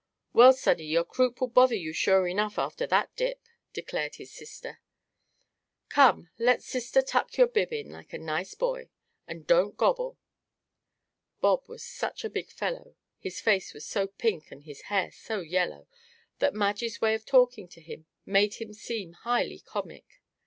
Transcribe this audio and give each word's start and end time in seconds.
"Well, 0.33 0.51
sonny, 0.53 0.85
your 0.87 1.03
croup 1.03 1.39
will 1.41 1.47
bother 1.49 1.75
you 1.75 1.93
sure 1.93 2.27
enough, 2.27 2.57
after 2.57 2.87
that 2.87 3.15
dip," 3.15 3.47
declared 3.71 4.15
his 4.15 4.31
sister. 4.31 4.79
"Come! 5.89 6.31
let 6.39 6.63
sister 6.63 7.03
tuck 7.03 7.37
your 7.37 7.45
bib 7.45 7.71
in 7.71 7.91
like 7.91 8.11
a 8.11 8.17
nice 8.17 8.55
boy. 8.55 8.89
And 9.27 9.45
don't 9.45 9.77
gobble!" 9.77 10.17
Bob 11.39 11.67
was 11.67 11.83
such 11.83 12.25
a 12.25 12.31
big 12.31 12.49
fellow 12.49 12.95
his 13.19 13.39
face 13.41 13.75
was 13.75 13.85
so 13.85 14.07
pink, 14.07 14.49
and 14.49 14.63
his 14.63 14.81
hair 14.89 15.11
so 15.11 15.41
yellow 15.41 15.87
that 16.39 16.55
Madge's 16.55 16.99
way 16.99 17.13
of 17.13 17.23
talking 17.23 17.67
to 17.67 17.79
him 17.79 18.07
made 18.25 18.55
him 18.55 18.73
seem 18.73 19.13
highly 19.13 19.59
comic. 19.59 20.19